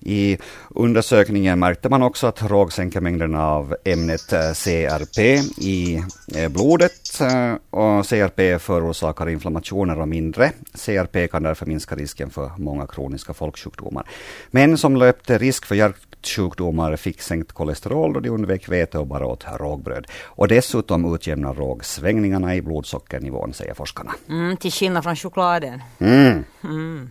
[0.00, 0.38] I
[0.70, 5.18] undersökningen märkte man också att råg sänker mängderna av ämnet eh, CRP
[5.58, 10.52] i eh, blodet eh, och CRP förorsakar inflammationer och mindre.
[10.74, 14.06] CRP kan därför minska risken för många kroniska folksjukdomar.
[14.50, 19.26] Män som löpte risk för hjärtsjukdomar fick sänkt kolesterol då de undvek vete och bara
[19.26, 20.06] åt rågbröd.
[20.22, 24.14] Och dessutom utjämnar råg svängningarna i blodsockernivån, säger forskarna.
[24.28, 25.82] Mm, till skillnad från chokladen.
[25.98, 26.44] Mm.
[26.64, 27.10] Mm.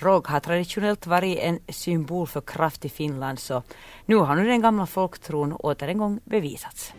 [0.00, 3.62] Råg har traditionellt varit en symbol för kraft i Finland så
[4.06, 6.92] nu har nu den gamla folktron åter en gång bevisats.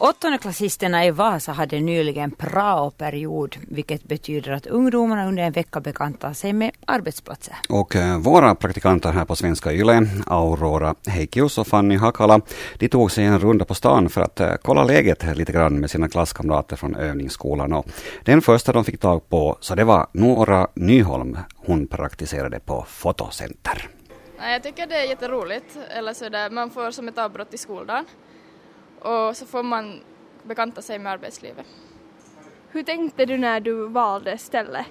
[0.00, 6.52] Åttondeklassisterna i Vasa hade nyligen prao-period, vilket betyder att ungdomarna under en vecka bekantar sig
[6.52, 7.56] med arbetsplatser.
[7.68, 12.40] Och eh, våra praktikanter här på Svenska Yle, Aurora Heikius och Fanny Hakala,
[12.78, 15.90] de tog sig en runda på stan för att eh, kolla läget lite grann med
[15.90, 17.72] sina klasskamrater från övningsskolan.
[17.72, 17.86] Och
[18.24, 21.38] den första de fick tag på, så det var Nora Nyholm.
[21.56, 23.88] Hon praktiserade på Fotocenter.
[24.40, 28.04] Jag tycker det är jätteroligt, eller så där, man får som ett avbrott i skoldagen
[29.00, 30.00] och så får man
[30.42, 31.66] bekanta sig med arbetslivet.
[32.70, 34.84] Hur tänkte du när du valde ställe?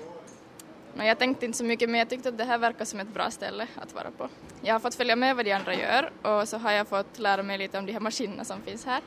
[0.94, 3.32] Jag tänkte inte så mycket men jag tyckte att det här verkar som ett bra
[3.32, 4.30] ställe att vara på.
[4.62, 7.44] Jag har fått följa med vad de andra gör och så har jag fått lära
[7.44, 9.02] mig lite om de här maskinerna som finns här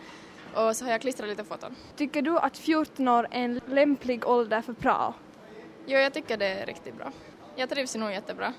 [0.54, 1.76] och så har jag klistrat lite foton.
[1.96, 5.14] Tycker du att 14 år är en lämplig ålder för prao?
[5.86, 7.12] Jo, jag tycker det är riktigt bra.
[7.56, 8.52] Jag trivs nog jättebra.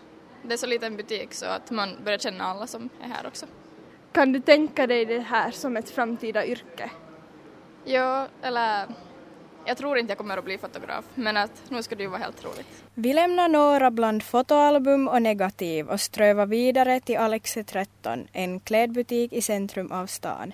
[0.43, 3.45] Det är så liten butik så att man börjar känna alla som är här också.
[4.11, 6.89] Kan du tänka dig det här som ett framtida yrke?
[7.85, 8.87] Ja, eller
[9.65, 12.19] jag tror inte jag kommer att bli fotograf, men att nu ska det ju vara
[12.19, 12.83] helt roligt.
[12.93, 19.33] Vi lämnar några bland fotoalbum och negativ och strövar vidare till Alexe 13, en klädbutik
[19.33, 20.53] i centrum av stan.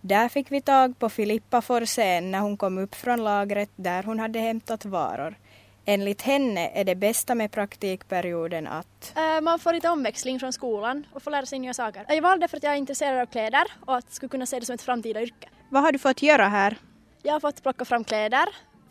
[0.00, 4.18] Där fick vi tag på Filippa Forsén när hon kom upp från lagret där hon
[4.18, 5.34] hade hämtat varor.
[5.86, 11.06] Enligt henne är det bästa med praktikperioden att uh, man får lite omväxling från skolan
[11.12, 12.04] och får lära sig nya saker.
[12.08, 14.66] Jag valde för att jag är intresserad av kläder och att skulle kunna se det
[14.66, 15.48] som ett framtida yrke.
[15.68, 16.76] Vad har du fått göra här?
[17.22, 18.48] Jag har fått plocka fram kläder,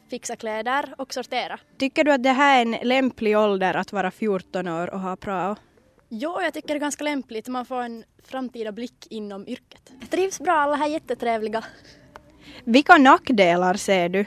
[0.10, 1.60] fixa kläder och sortera.
[1.78, 5.16] Tycker du att det här är en lämplig ålder att vara 14 år och ha
[5.16, 5.56] prao?
[6.10, 7.48] Jo, jag tycker det är ganska lämpligt.
[7.48, 9.92] Man får en framtida blick inom yrket.
[10.00, 11.64] Jag trivs bra, alla här är jättetrevliga.
[12.64, 14.26] Vilka nackdelar ser du?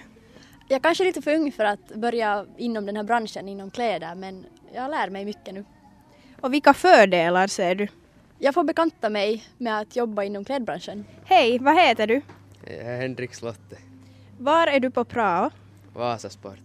[0.68, 4.14] Jag kanske är lite för ung för att börja inom den här branschen, inom kläder,
[4.14, 5.64] men jag lär mig mycket nu.
[6.40, 7.88] Och vilka fördelar ser du?
[8.38, 11.04] Jag får bekanta mig med att jobba inom klädbranschen.
[11.24, 12.22] Hej, vad heter du?
[12.64, 13.76] Jag är Henrik Slotte.
[14.38, 15.50] Var är du på prao?
[15.94, 16.58] Vasasport.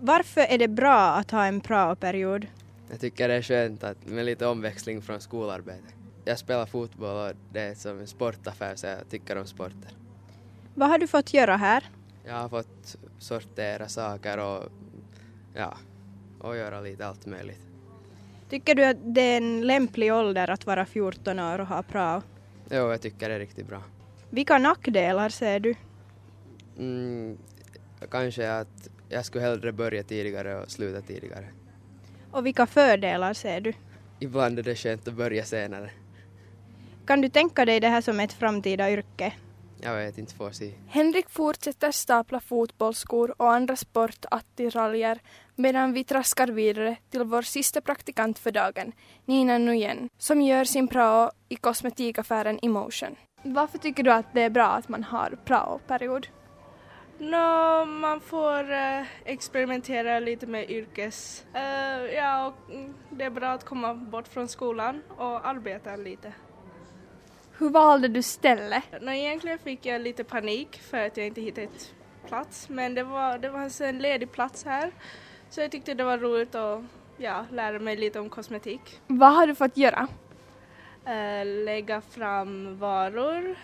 [0.00, 2.46] Varför är det bra att ha en prao-period?
[2.90, 5.94] Jag tycker det är skönt att med lite omväxling från skolarbetet.
[6.24, 9.90] Jag spelar fotboll och det är som en sportaffär så jag tycker om sporter.
[10.74, 11.84] Vad har du fått göra här?
[12.24, 14.64] Jag har fått sortera saker och
[15.54, 15.76] ja,
[16.38, 17.60] och göra lite allt möjligt.
[18.50, 22.22] Tycker du att det är en lämplig ålder att vara 14 år och ha prao?
[22.70, 23.82] Jo, jag tycker det är riktigt bra.
[24.30, 25.74] Vilka nackdelar ser du?
[26.78, 27.38] Mm,
[28.10, 31.48] kanske att jag skulle hellre börja tidigare och sluta tidigare.
[32.30, 33.72] Och vilka fördelar ser du?
[34.20, 35.90] Ibland är det skönt att börja senare.
[37.06, 39.32] Kan du tänka dig det här som ett framtida yrke?
[39.84, 40.72] Jag vet inte, får se.
[40.88, 45.20] Henrik fortsätter stapla fotbollsskor och andra sportattiraljer
[45.54, 48.92] medan vi traskar vidare till vår sista praktikant för dagen,
[49.24, 53.16] Nina Nguyen, som gör sin prao i kosmetikaffären Emotion.
[53.42, 56.26] Varför tycker du att det är bra att man har prao-period?
[57.18, 61.46] No, man får uh, experimentera lite med yrkes...
[61.54, 62.54] Uh, ja, och
[63.10, 66.32] det är bra att komma bort från skolan och arbeta lite.
[67.62, 68.82] Hur valde du ställe?
[69.00, 71.94] No, egentligen fick jag lite panik för att jag inte hittade ett
[72.26, 74.92] plats men det var, det var en ledig plats här
[75.50, 76.80] så jag tyckte det var roligt att
[77.16, 79.00] ja, lära mig lite om kosmetik.
[79.06, 80.08] Vad har du fått göra?
[81.08, 83.56] Uh, lägga fram varor.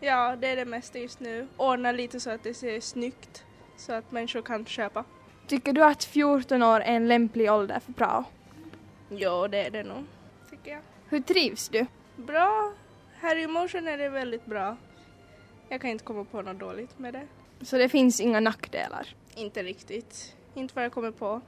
[0.00, 1.48] Ja, det är det mesta just nu.
[1.56, 3.44] Ordna lite så att det ser snyggt
[3.76, 5.04] så att människor kan köpa.
[5.46, 8.24] Tycker du att 14 år är en lämplig ålder för prao?
[9.08, 10.04] Ja, det är det nog,
[10.50, 10.80] tycker jag.
[11.08, 11.86] Hur trivs du?
[12.16, 12.72] Bra.
[13.36, 14.76] I Motion är det väldigt bra.
[15.68, 17.26] Jag kan inte komma på något dåligt med det.
[17.62, 19.14] Så det finns inga nackdelar?
[19.34, 20.36] Inte riktigt.
[20.54, 21.40] Inte vad jag kommer på.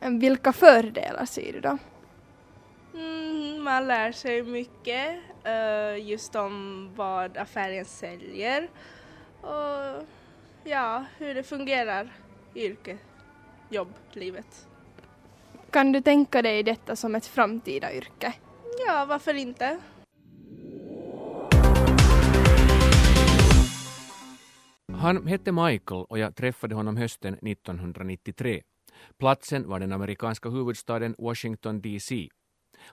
[0.00, 1.78] Vilka fördelar ser du då?
[2.94, 8.68] Mm, man lär sig mycket uh, just om vad affären säljer.
[9.40, 10.04] Och
[10.64, 12.12] ja, hur det fungerar
[12.54, 12.98] i yrke,
[13.68, 14.66] jobb, livet.
[15.70, 18.34] Kan du tänka dig detta som ett framtida yrke?
[18.86, 19.78] Ja, varför inte?
[24.92, 28.62] Han hette Michael och jag träffade honom hösten 1993.
[29.18, 32.28] Platsen var den amerikanska huvudstaden Washington DC.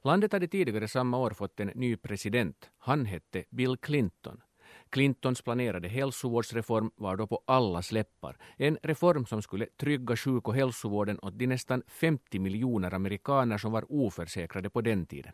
[0.03, 2.69] Landet hade tidigare samma år fått en ny president.
[2.77, 4.41] Han hette Bill Clinton.
[4.89, 8.37] Clintons planerade hälsovårdsreform var då på alla läppar.
[8.57, 13.71] En reform som skulle trygga sjuk och hälsovården åt de nästan 50 miljoner amerikaner som
[13.71, 15.33] var oförsäkrade på den tiden.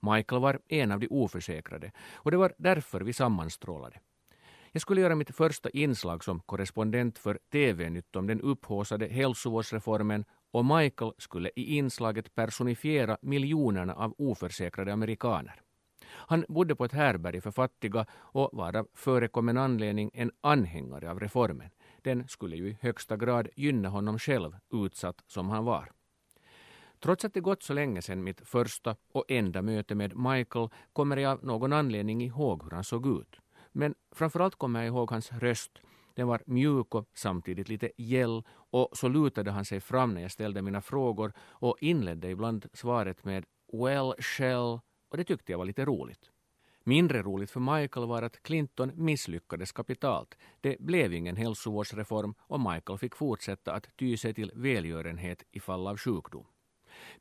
[0.00, 4.00] Michael var en av de oförsäkrade och det var därför vi sammanstrålade.
[4.72, 10.64] Jag skulle göra mitt första inslag som korrespondent för TV-nytt om den upphåsade hälsovårdsreformen och
[10.64, 15.60] Michael skulle i inslaget personifiera miljonerna av oförsäkrade amerikaner.
[16.12, 21.20] Han bodde på ett härberg för fattiga och var av förekommen anledning en anhängare av
[21.20, 21.70] reformen.
[22.02, 25.90] Den skulle ju i högsta grad gynna honom själv, utsatt som han var.
[27.02, 31.16] Trots att det gått så länge sedan mitt första och enda möte med Michael kommer
[31.16, 33.36] jag av någon anledning ihåg hur han såg ut.
[33.72, 35.80] Men framförallt kommer jag ihåg hans röst.
[36.14, 40.30] Den var mjuk och samtidigt lite gäll och så lutade han sig fram när jag
[40.30, 45.64] ställde mina frågor och inledde ibland svaret med ”Well, Shell” och det tyckte jag var
[45.64, 46.30] lite roligt.
[46.84, 50.38] Mindre roligt för Michael var att Clinton misslyckades kapitalt.
[50.60, 55.86] Det blev ingen hälsovårdsreform och Michael fick fortsätta att ty sig till välgörenhet i fall
[55.86, 56.46] av sjukdom.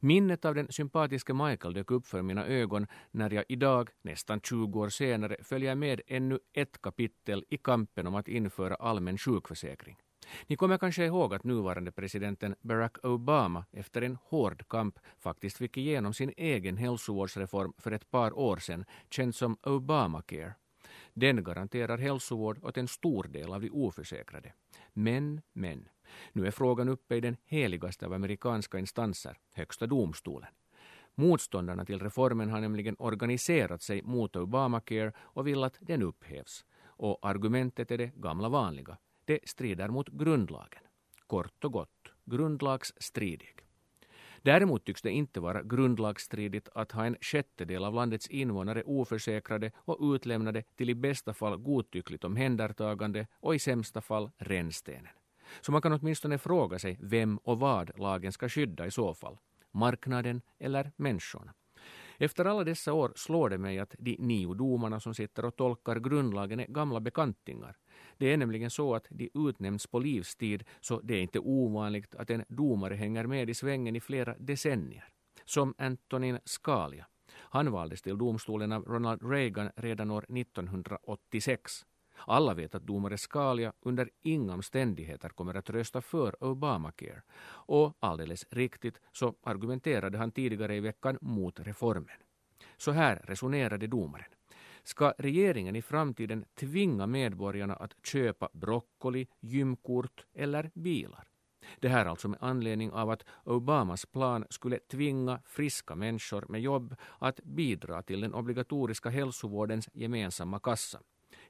[0.03, 4.79] Minnet av den sympatiske Michael dök upp för mina ögon när jag idag, nästan 20
[4.79, 9.97] år senare, följer med ännu ett kapitel i kampen om att införa allmän sjukförsäkring.
[10.47, 15.77] Ni kommer kanske ihåg att nuvarande presidenten Barack Obama efter en hård kamp faktiskt fick
[15.77, 20.53] igenom sin egen hälsovårdsreform för ett par år sedan, känd som Obamacare.
[21.13, 24.53] Den garanterar hälsovård åt en stor del av de oförsäkrade.
[24.93, 25.87] Men, men,
[26.33, 30.49] nu är frågan uppe i den heligaste av amerikanska instanser, Högsta domstolen.
[31.15, 36.65] Motståndarna till reformen har nämligen organiserat sig mot Obamacare och vill att den upphävs.
[36.83, 38.97] Och argumentet är det gamla vanliga.
[39.25, 40.81] Det strider mot grundlagen.
[41.27, 43.55] Kort och gott, grundlagsstridig.
[44.41, 50.13] Däremot tycks det inte vara grundlagsstridigt att ha en sjättedel av landets invånare oförsäkrade och
[50.15, 55.20] utlämnade till i bästa fall godtyckligt omhändertagande och i sämsta fall rännstenen.
[55.61, 59.37] Så man kan åtminstone fråga sig vem och vad lagen ska skydda i så fall.
[59.71, 61.53] Marknaden eller människorna.
[62.17, 65.99] Efter alla dessa år slår det mig att de nio domarna som sitter och tolkar
[65.99, 67.77] grundlagen är gamla bekantingar.
[68.17, 72.29] Det är nämligen så att de utnämns på livstid så det är inte ovanligt att
[72.29, 75.05] en domare hänger med i svängen i flera decennier.
[75.45, 77.05] Som Antonin Scalia.
[77.33, 81.85] Han valdes till domstolen av Ronald Reagan redan år 1986.
[82.27, 87.21] Alla vet att domare Scalia under inga omständigheter kommer att rösta för Obamacare.
[87.47, 92.17] Och alldeles riktigt så argumenterade han tidigare i veckan mot reformen.
[92.77, 94.27] Så här resonerade domaren.
[94.83, 101.27] Ska regeringen i framtiden tvinga medborgarna att köpa broccoli, gymkort eller bilar?
[101.79, 106.95] Det här alltså med anledning av att Obamas plan skulle tvinga friska människor med jobb
[107.19, 110.99] att bidra till den obligatoriska hälsovårdens gemensamma kassa.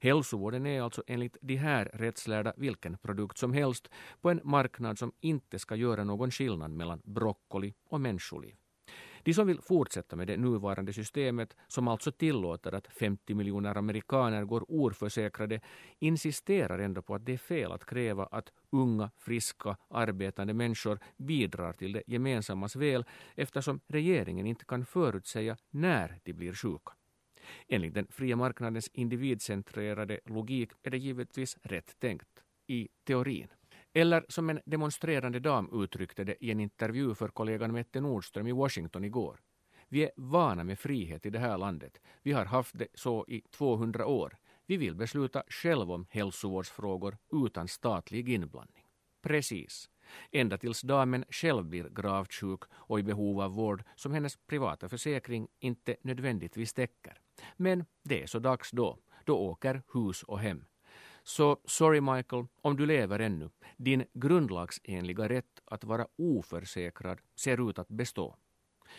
[0.04, 3.90] Hälsovården är alltså enligt de här rättslärda vilken produkt som helst
[4.22, 8.56] på en marknad som inte ska göra någon skillnad mellan broccoli och människoliv.
[9.24, 14.46] De som vill fortsätta med det nuvarande systemet, som alltså tillåter att 50 miljoner amerikaner
[14.46, 15.62] går oförsäkrade,
[16.00, 21.74] insisterar ändå på att det är fel att kräva att unga, friska, arbetande människor bidrar
[21.74, 26.92] till det gemensammas väl eftersom regeringen inte kan förutsäga när de blir sjuka.
[27.68, 33.48] Enligt den fria marknadens individcentrerade logik är det givetvis rätt tänkt, i teorin.
[33.94, 38.52] Eller som en demonstrerande dam uttryckte det i en intervju för kollegan Mette Nordström i
[38.52, 39.42] Washington igår.
[39.88, 42.02] Vi är vana med frihet i det här landet.
[42.24, 44.38] Vi har haft det så i 200 år.
[44.66, 48.84] Vi vill besluta själv om hälsovårdsfrågor utan statlig inblandning.
[49.22, 49.90] Precis.
[50.32, 54.90] Ända tills damen själv blir gravt sjuk och i behov av vård som hennes privata
[54.90, 57.21] försäkring inte nödvändigtvis täcker.
[57.58, 58.98] Men det är så dags då.
[59.26, 60.66] Då åker hus och hem.
[61.24, 63.50] Så sorry Michael, om du lever ännu.
[63.78, 68.36] Din grundlagsenliga rätt att vara oförsäkrad ser ut att bestå.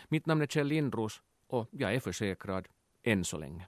[0.09, 2.69] Mitt namn är Kjell Lindros och jag är försäkrad
[3.03, 3.67] än så länge.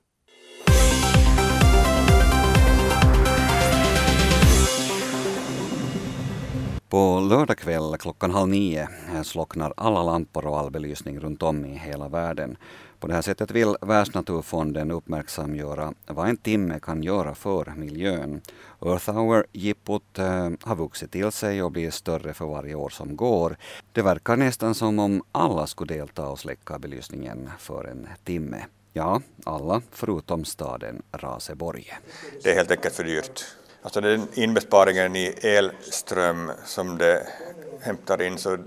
[6.89, 11.65] På lördag kväll klockan halv nio eh, slocknar alla lampor och all belysning runt om
[11.65, 12.57] i hela världen.
[13.05, 18.41] På det här sättet vill Världsnaturfonden uppmärksamgöra vad en timme kan göra för miljön.
[18.87, 23.57] Earth Hour-jippot eh, har vuxit till sig och blir större för varje år som går.
[23.93, 28.65] Det verkar nästan som om alla skulle delta och släcka belysningen för en timme.
[28.93, 31.93] Ja, alla förutom staden Raseborg.
[32.43, 33.45] Det är helt enkelt för dyrt.
[33.83, 37.27] Alltså den inbesparingen i elström som det
[37.81, 38.59] hämtar in så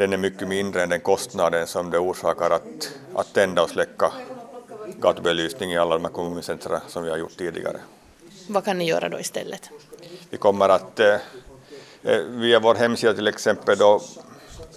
[0.00, 4.12] den är mycket mindre än den kostnaden som det orsakar att, att tända och släcka
[5.00, 7.76] gatubelysning i alla de här kommuncentra som vi har gjort tidigare.
[8.48, 9.70] Vad kan ni göra då istället?
[10.30, 11.14] Vi kommer att eh,
[12.02, 14.02] eh via vår hemsida till exempel då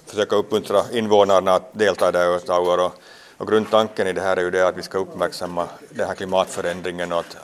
[0.06, 2.92] försöka uppmuntra invånarna att delta i det här och,
[3.38, 7.12] och grundtanken i det här är ju det att vi ska uppmärksamma den här klimatförändringen
[7.12, 7.38] och att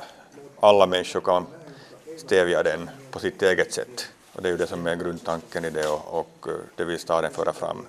[0.60, 1.46] alla människor kan
[2.18, 4.10] stävja den på sitt eget sätt.
[4.34, 7.00] Och det är ju det som är grundtanken i det och, och eh, det vill
[7.00, 7.86] staden föra fram.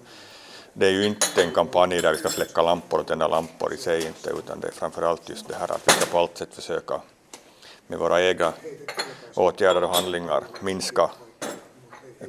[0.72, 3.76] Det är ju inte en kampanj där vi ska släcka lampor och tända lampor i
[3.76, 6.54] sig inte, utan det är framförallt just det här att vi ska på allt sätt
[6.54, 7.00] försöka
[7.86, 8.52] med våra egna
[9.34, 11.10] åtgärder och handlingar minska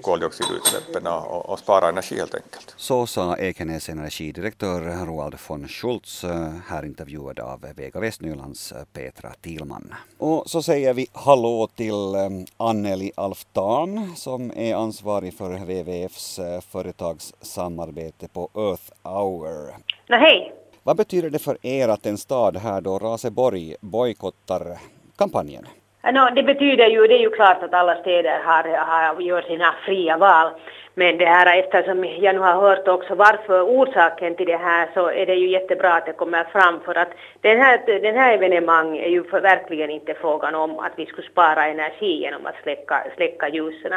[0.02, 2.74] koldioxidutsläppen och, och spara energi helt enkelt.
[2.78, 9.34] Så sa Ekenäs energidirektör Roald von Schultz, eh, här intervjuad av Vega Västnylands eh, Petra
[9.42, 9.94] Tilman.
[10.18, 16.40] Och så säger vi hallå till eh, Anneli Alftan som är ansvarig för WWFs
[16.72, 19.76] företagssamarbete på Earth Hour.
[20.10, 20.54] No, hej!
[20.84, 24.80] Vad betyder det för er att en stad här då Raseborg bojkottar
[25.16, 25.66] kampanjen?
[26.04, 29.76] No, det betyder ju, det är ju klart att alla städer har, har, gör sina
[29.86, 30.52] fria val.
[30.94, 35.12] Men det här eftersom jag nu har hört också varför orsaken till det här så
[35.12, 38.98] är det ju jättebra att det kommer fram för att den här, den här evenemang
[38.98, 43.50] är ju verkligen inte frågan om att vi skulle spara energi genom att släcka, släcka
[43.50, 43.94] ljusen.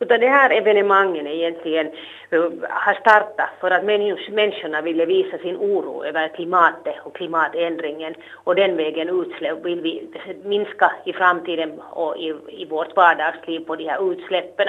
[0.00, 1.86] Utan det här evenemangen egentligen
[2.30, 8.54] eh, har startat för att människorna ville visa sin oro över klimatet och klimatändringen och
[8.54, 10.08] den vägen utsläpp vill vi
[10.44, 14.68] minska i framtiden och i, i vårt vardagsliv på de här utsläppen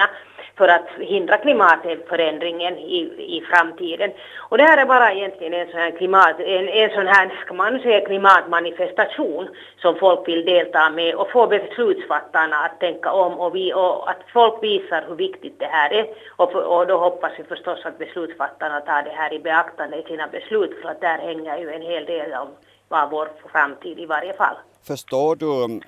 [0.60, 3.00] för att hindra klimatförändringen i,
[3.36, 4.10] i framtiden.
[4.38, 7.54] Och det här är bara egentligen en sån här klimat, en, en sån här, ska
[7.54, 9.48] man säga, klimatmanifestation
[9.82, 14.22] som folk vill delta med och få beslutsfattarna att tänka om och, vi, och att
[14.32, 16.04] folk visar hur viktigt det här är.
[16.36, 20.02] Och, för, och då hoppas vi förstås att beslutsfattarna tar det här i beaktande i
[20.02, 22.48] sina beslut för att där hänger ju en hel del om
[22.88, 24.56] vad vår framtid i varje fall.
[24.86, 25.80] Förstår du mm,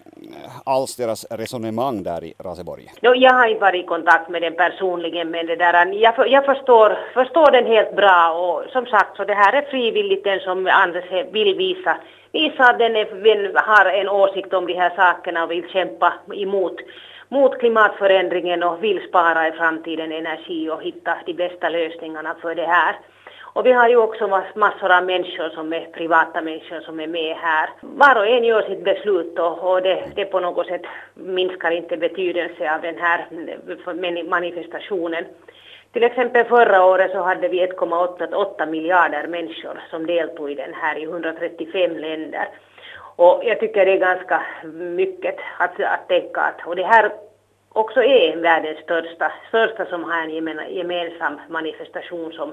[0.64, 2.84] alls deras resonemang där i Raseborg?
[3.02, 6.44] No, jag har inte varit i kontakt med den personligen men det där, jag, jag
[6.44, 10.66] förstår, förstår den helt bra och som sagt så det här är frivilligt den som
[10.66, 11.96] Anders vill visa
[12.32, 16.76] visa att den är, har en åsikt om de här sakerna och vill kämpa emot
[17.32, 22.66] mot klimatförändringen och vill spara i framtiden energi och hitta de bästa lösningarna för det
[22.66, 22.96] här.
[23.54, 27.36] Och vi har ju också massor av människor som är privata människor som är med
[27.36, 27.68] här.
[27.80, 30.82] Var och en gör sitt beslut och, och det, det på något sätt
[31.14, 33.26] minskar inte betydelsen av den här
[34.28, 35.24] manifestationen.
[35.92, 40.98] Till exempel förra året så hade vi 1,8 miljarder människor som deltog i den här
[40.98, 42.48] i 135 länder.
[43.16, 44.42] Och jag tycker det är ganska
[44.72, 47.12] mycket att, att tänka att, och det här
[47.68, 50.30] också är världens största, största som har en
[50.74, 52.52] gemensam manifestation som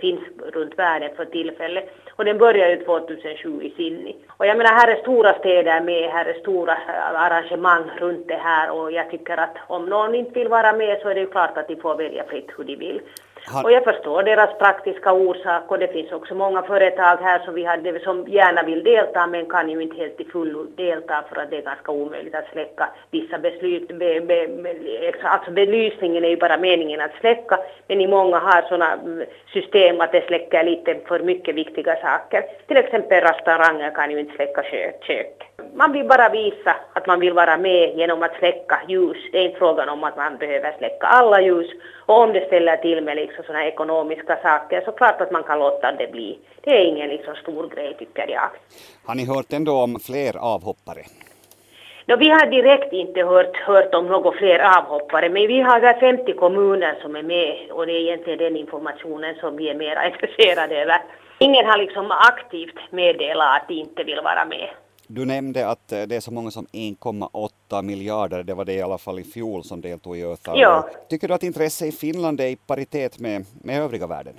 [0.00, 0.20] finns
[0.52, 1.90] runt världen för tillfället.
[2.16, 4.14] Och den började ju 2007 i Sydney.
[4.36, 6.76] Och jag menar här är stora städer med, här är stora
[7.14, 11.08] arrangemang runt det här och jag tycker att om någon inte vill vara med så
[11.08, 13.00] är det ju klart att de får välja fritt hur de vill.
[13.52, 17.64] Och jag förstår deras praktiska orsak och det finns också många företag här som vi
[17.64, 21.50] hade som gärna vill delta men kan ju inte helt i fullo delta för att
[21.50, 23.88] det är ganska omöjligt att släcka vissa beslut.
[23.88, 28.62] Be, be, be, alltså belysningen är ju bara meningen att släcka men i många har
[28.62, 32.44] sådana mm, system att det släcker lite för mycket viktiga saker.
[32.66, 35.50] Till exempel restauranger kan ju inte släcka kök.
[35.74, 39.16] Man vill bara visa att man vill vara med genom att släcka ljus.
[39.32, 41.70] Det är inte frågan om att man behöver släcka alla ljus
[42.06, 45.58] och om det ställer till med liksom sådana ekonomiska saker så klart att man kan
[45.58, 46.38] låta det bli.
[46.60, 48.50] Det är ingen liksom stor grej tycker jag.
[49.06, 51.04] Har ni hört ändå om fler avhoppare?
[52.06, 56.32] No, vi har direkt inte hört, hört om några fler avhoppare, men vi har 50
[56.32, 60.82] kommuner som är med och det är egentligen den informationen som vi är mer intresserade
[60.82, 61.02] över.
[61.38, 64.68] Ingen har liksom aktivt meddelat att de inte vill vara med.
[65.08, 68.82] Du nämnde att eh, det är så många som 1,8 miljarder, det var det i
[68.82, 70.88] alla fall i fjol som deltog i Earth Ja.
[71.08, 74.34] Tycker du att intresset i Finland är i paritet med, med övriga världen?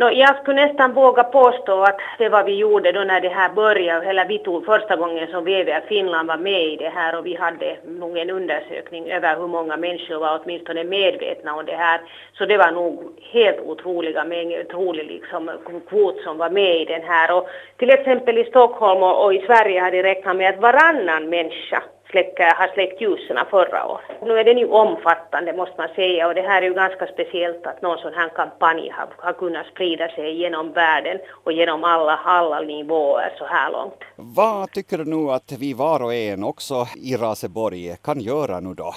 [0.00, 3.48] No, jag skulle nästan våga påstå att det var vi gjorde då när det här
[3.48, 7.26] började, eller vi tog första gången som WWF Finland var med i det här och
[7.26, 12.00] vi hade nog en undersökning över hur många människor var åtminstone medvetna om det här.
[12.32, 15.50] Så det var nog helt otroliga mängder, otrolig liksom
[15.88, 17.36] kvot som var med i den här.
[17.36, 21.82] Och till exempel i Stockholm och, och i Sverige hade räknat med att varannan människa
[22.10, 24.22] släcka, har släckt ljusen förra året.
[24.22, 27.66] Nu är den ju omfattande måste man säga och det här är ju ganska speciellt
[27.66, 32.16] att någon sån här kampanj har, har kunnat sprida sig genom världen och genom alla,
[32.16, 34.00] alla nivåer så här långt.
[34.16, 38.74] Vad tycker du nu att vi var och en också i Raseborg kan göra nu
[38.74, 38.94] då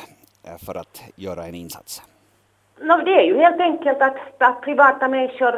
[0.47, 2.01] eh, för att göra en insats?
[2.83, 5.53] No, det är ju helt enkelt att, att privata människor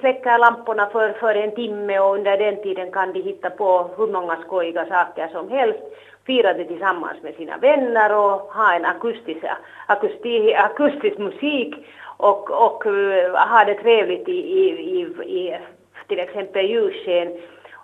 [0.00, 4.06] släcker lamporna för, för en timme och under den tiden kan de hitta på hur
[4.06, 5.78] många skojiga saker som helst
[6.26, 9.44] fira det tillsammans med sina vänner och ha en akustisk,
[9.86, 11.74] akustisk, akustisk musik
[12.16, 15.00] och, och eh, ha det trevligt i, i, i,
[15.40, 15.58] i
[16.08, 17.32] till exempel ljussken.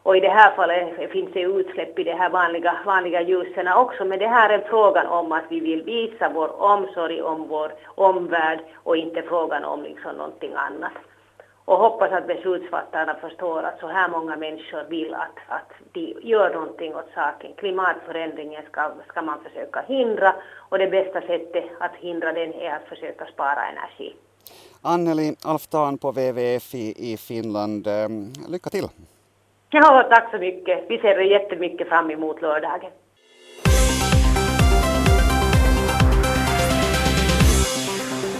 [0.04, 4.04] Och i det här fallet finns det utsläpp i de här vanliga, vanliga ljusen också.
[4.04, 8.58] Men det här är frågan om att vi vill visa vår omsorg om vår omvärld
[8.74, 10.92] och inte frågan om liksom någonting annat
[11.64, 16.54] och hoppas att beslutsfattarna förstår att så här många människor vill att, att de gör
[16.54, 17.52] någonting åt saken.
[17.56, 20.34] Klimatförändringen ska, ska man försöka hindra
[20.68, 24.16] och det bästa sättet att hindra den är att försöka spara energi.
[24.82, 28.88] Anneli Alftan på WWF i, i Finland, ehm, lycka till!
[29.70, 30.84] Ja, tack så mycket.
[30.88, 32.90] Vi ser jättemycket fram emot lördagen.